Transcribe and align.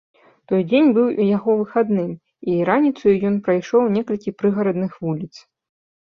Той 0.49 0.61
дзень 0.69 0.87
быў 0.97 1.09
яго 1.37 1.51
выхадным, 1.59 2.07
і 2.53 2.55
раніцаю 2.69 3.13
ён 3.29 3.35
прайшоў 3.49 3.85
некалькі 3.97 4.33
прыгарадных 4.39 4.97
вуліц. 5.05 5.31